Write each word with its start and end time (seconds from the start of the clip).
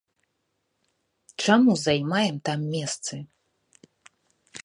Чаму 1.43 1.75
займаем 1.85 2.35
там 2.49 2.59
месцы? 2.75 3.15